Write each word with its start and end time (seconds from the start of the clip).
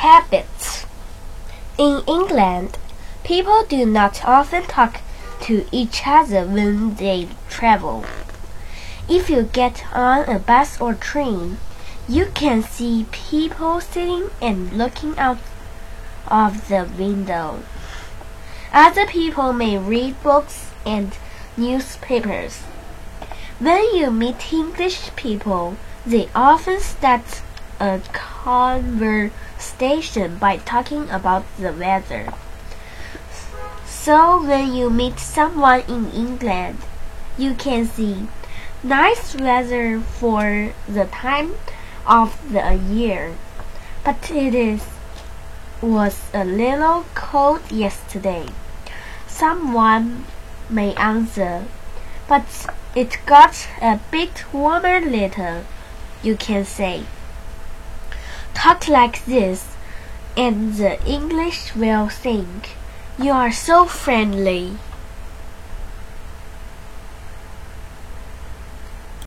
Habits 0.00 0.86
In 1.76 2.02
England, 2.06 2.78
people 3.22 3.66
do 3.68 3.84
not 3.84 4.24
often 4.24 4.62
talk 4.62 5.02
to 5.42 5.66
each 5.70 6.06
other 6.06 6.46
when 6.46 6.94
they 6.94 7.28
travel. 7.50 8.06
If 9.10 9.28
you 9.28 9.42
get 9.42 9.84
on 9.92 10.24
a 10.24 10.38
bus 10.38 10.80
or 10.80 10.94
train, 10.94 11.58
you 12.08 12.30
can 12.32 12.62
see 12.62 13.08
people 13.12 13.82
sitting 13.82 14.30
and 14.40 14.72
looking 14.72 15.18
out 15.18 15.36
of 16.28 16.68
the 16.68 16.88
window. 16.98 17.62
Other 18.72 19.04
people 19.04 19.52
may 19.52 19.76
read 19.76 20.22
books 20.22 20.70
and 20.86 21.12
newspapers. 21.58 22.62
When 23.58 23.84
you 23.94 24.10
meet 24.10 24.50
English 24.50 25.14
people, 25.14 25.76
they 26.06 26.30
often 26.34 26.80
start 26.80 27.42
a 27.80 28.00
conversation 28.12 30.38
by 30.38 30.58
talking 30.58 31.10
about 31.10 31.44
the 31.58 31.72
weather. 31.72 32.32
So 33.86 34.40
when 34.42 34.74
you 34.74 34.90
meet 34.90 35.18
someone 35.18 35.80
in 35.88 36.12
England, 36.12 36.78
you 37.36 37.54
can 37.54 37.86
see 37.86 38.28
nice 38.82 39.34
weather 39.34 40.00
for 40.00 40.72
the 40.86 41.06
time 41.06 41.54
of 42.06 42.38
the 42.52 42.76
year. 42.76 43.34
But 44.04 44.30
it 44.30 44.54
is 44.54 44.84
was 45.82 46.30
a 46.34 46.44
little 46.44 47.06
cold 47.14 47.72
yesterday. 47.72 48.46
Someone 49.26 50.26
may 50.68 50.94
answer, 50.94 51.64
but 52.28 52.66
it 52.94 53.18
got 53.24 53.66
a 53.80 53.98
bit 54.10 54.52
warmer 54.52 55.00
later. 55.00 55.64
You 56.22 56.36
can 56.36 56.64
say, 56.64 57.04
talk 58.54 58.88
like 58.88 59.24
this, 59.24 59.76
and 60.36 60.74
the 60.74 61.02
English 61.06 61.74
will 61.74 62.08
think 62.08 62.70
you 63.18 63.32
are 63.32 63.52
so 63.52 63.84
friendly. 63.84 64.78